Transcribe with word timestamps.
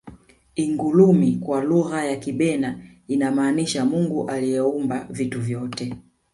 ingulumi 0.55 1.35
kwa 1.35 1.63
lugha 1.63 2.05
ya 2.05 2.15
kibena 2.17 2.79
inamaanisha 3.07 3.85
mungu 3.85 4.29
aliyeumba 4.29 5.07
vitu 5.09 5.41
vyote 5.41 5.93